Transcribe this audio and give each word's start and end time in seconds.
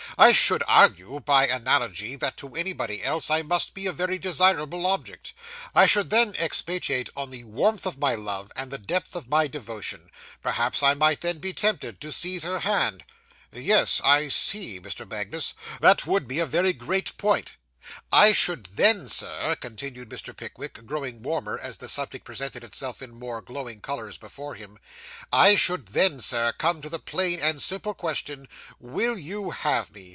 I 0.17 0.33
should 0.33 0.61
argue, 0.67 1.21
by 1.21 1.47
analogy, 1.47 2.15
that 2.17 2.37
to 2.37 2.51
anybody 2.53 3.01
else, 3.03 3.31
I 3.31 3.41
must 3.41 3.73
be 3.73 3.87
a 3.87 3.91
very 3.93 4.19
desirable 4.19 4.85
object. 4.85 5.33
I 5.73 5.87
should 5.87 6.09
then 6.11 6.35
expatiate 6.35 7.09
on 7.15 7.31
the 7.31 7.43
warmth 7.45 7.87
of 7.87 7.97
my 7.97 8.13
love, 8.13 8.51
and 8.55 8.69
the 8.69 8.77
depth 8.77 9.15
of 9.15 9.29
my 9.29 9.47
devotion. 9.47 10.11
Perhaps 10.43 10.83
I 10.83 10.93
might 10.95 11.21
then 11.21 11.39
be 11.39 11.53
tempted 11.53 11.99
to 12.01 12.11
seize 12.11 12.43
her 12.43 12.59
hand.' 12.59 13.03
'Yes, 13.53 13.99
I 14.03 14.27
see,' 14.27 14.75
said 14.75 14.83
Mr. 14.83 15.09
Magnus; 15.09 15.53
'that 15.79 16.05
would 16.05 16.27
be 16.27 16.37
a 16.39 16.45
very 16.45 16.73
great 16.73 17.17
point.' 17.17 17.55
'I 18.11 18.31
should 18.33 18.65
then, 18.75 19.07
Sir,' 19.09 19.55
continued 19.59 20.09
Mr. 20.09 20.37
Pickwick, 20.37 20.85
growing 20.85 21.23
warmer 21.23 21.59
as 21.61 21.77
the 21.77 21.89
subject 21.89 22.23
presented 22.25 22.63
itself 22.63 23.01
in 23.01 23.11
more 23.17 23.41
glowing 23.41 23.79
colours 23.81 24.17
before 24.19 24.53
him 24.53 24.77
'I 25.33 25.55
should 25.55 25.87
then, 25.87 26.19
Sir, 26.19 26.53
come 26.59 26.79
to 26.83 26.89
the 26.89 26.99
plain 26.99 27.39
and 27.39 27.59
simple 27.59 27.95
question, 27.95 28.47
"Will 28.79 29.17
you 29.17 29.49
have 29.49 29.95
me?" 29.95 30.09